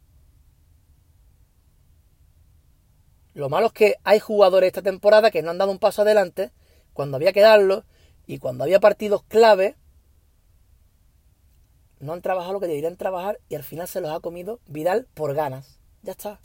Lo 3.33 3.49
malo 3.49 3.69
es 3.69 3.73
que 3.73 3.97
hay 4.05 4.21
jugadores 4.21 4.69
esta 4.69 4.83
temporada 4.83 5.31
que 5.31 5.43
no 5.43 5.51
han 5.51 5.59
dado 5.59 5.71
un 5.71 5.79
paso 5.79 6.03
adelante 6.03 6.53
cuando 6.93 7.17
había 7.17 7.33
que 7.33 7.41
darlo 7.41 7.85
y 8.27 8.39
cuando 8.39 8.65
había 8.65 8.81
partidos 8.81 9.23
clave 9.29 9.77
no 12.01 12.13
han 12.13 12.23
trabajado 12.23 12.55
lo 12.55 12.61
que 12.61 12.67
deberían 12.67 12.97
trabajar 12.97 13.41
y 13.49 13.55
al 13.55 13.65
final 13.65 13.89
se 13.89 14.01
los 14.01 14.11
ha 14.11 14.21
comido 14.21 14.61
Vidal 14.67 15.07
por 15.15 15.35
ganas. 15.35 15.79
Ya 16.03 16.13
está. 16.13 16.41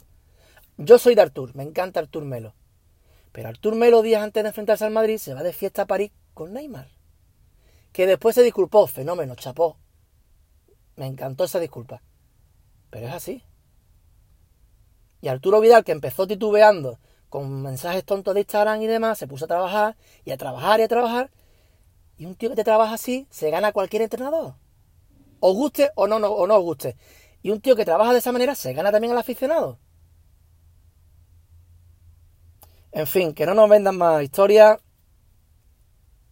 Yo 0.76 0.98
soy 0.98 1.14
de 1.14 1.22
Artur, 1.22 1.54
me 1.54 1.62
encanta 1.62 2.00
Artur 2.00 2.24
Melo. 2.24 2.54
Pero 3.32 3.48
Artur 3.48 3.74
Melo 3.74 4.02
días 4.02 4.22
antes 4.22 4.42
de 4.42 4.48
enfrentarse 4.48 4.84
al 4.84 4.92
Madrid 4.92 5.18
se 5.18 5.34
va 5.34 5.42
de 5.42 5.52
fiesta 5.52 5.82
a 5.82 5.86
París 5.86 6.12
con 6.34 6.52
Neymar 6.52 6.88
que 7.94 8.08
después 8.08 8.34
se 8.34 8.42
disculpó, 8.42 8.88
fenómeno, 8.88 9.36
chapó. 9.36 9.78
Me 10.96 11.06
encantó 11.06 11.44
esa 11.44 11.60
disculpa. 11.60 12.02
Pero 12.90 13.06
es 13.06 13.14
así. 13.14 13.44
Y 15.20 15.28
Arturo 15.28 15.60
Vidal, 15.60 15.84
que 15.84 15.92
empezó 15.92 16.26
titubeando 16.26 16.98
con 17.28 17.62
mensajes 17.62 18.04
tontos 18.04 18.34
de 18.34 18.40
Instagram 18.40 18.82
y 18.82 18.88
demás, 18.88 19.16
se 19.16 19.28
puso 19.28 19.44
a 19.44 19.48
trabajar 19.48 19.96
y 20.24 20.32
a 20.32 20.36
trabajar 20.36 20.80
y 20.80 20.82
a 20.82 20.88
trabajar. 20.88 21.30
Y 22.18 22.26
un 22.26 22.34
tío 22.34 22.50
que 22.50 22.56
te 22.56 22.64
trabaja 22.64 22.94
así 22.94 23.28
se 23.30 23.50
gana 23.50 23.70
cualquier 23.70 24.02
entrenador. 24.02 24.54
Os 25.46 25.54
guste 25.54 25.90
o 25.94 26.06
no, 26.06 26.18
no, 26.18 26.28
o 26.32 26.46
no 26.46 26.56
os 26.56 26.62
guste. 26.62 26.96
Y 27.42 27.50
un 27.50 27.60
tío 27.60 27.76
que 27.76 27.84
trabaja 27.84 28.14
de 28.14 28.18
esa 28.20 28.32
manera 28.32 28.54
se 28.54 28.72
gana 28.72 28.90
también 28.90 29.12
al 29.12 29.18
aficionado. 29.18 29.78
En 32.92 33.06
fin, 33.06 33.34
que 33.34 33.44
no 33.44 33.52
nos 33.52 33.68
vendan 33.68 33.98
más 33.98 34.22
historias. 34.22 34.78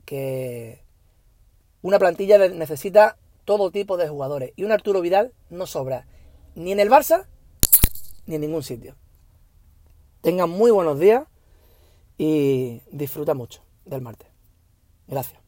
Que 0.06 0.86
una 1.82 1.98
plantilla 1.98 2.38
necesita 2.48 3.18
todo 3.44 3.70
tipo 3.70 3.98
de 3.98 4.08
jugadores. 4.08 4.54
Y 4.56 4.64
un 4.64 4.72
Arturo 4.72 5.02
Vidal 5.02 5.34
no 5.50 5.66
sobra 5.66 6.06
ni 6.54 6.72
en 6.72 6.80
el 6.80 6.88
Barça 6.88 7.26
ni 8.24 8.36
en 8.36 8.40
ningún 8.40 8.62
sitio. 8.62 8.96
Tengan 10.22 10.48
muy 10.48 10.70
buenos 10.70 10.98
días 10.98 11.24
y 12.16 12.80
disfruta 12.90 13.34
mucho 13.34 13.62
del 13.84 14.00
martes. 14.00 14.28
Gracias. 15.06 15.41